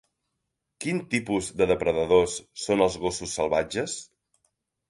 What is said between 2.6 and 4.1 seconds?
són els gossos salvatges?